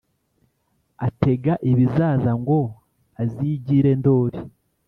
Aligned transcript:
atega 1.07 1.53
ibizaza 1.69 2.31
ngo 2.41 2.59
azigire 3.21 3.91
ndoli 3.99 4.39